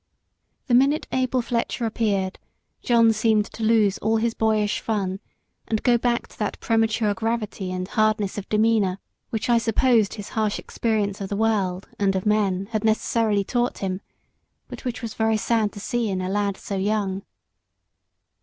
[0.65, 2.39] The minute Abel Fletcher appeared,
[2.81, 5.19] John seemed to lose all his boyish fun,
[5.67, 8.97] and go back to that premature gravity and hardness of demeanour
[9.29, 13.77] which I supposed his harsh experience of the world and of men had necessarily taught
[13.77, 14.01] him;
[14.67, 17.21] but which was very sad to see in a lad so young.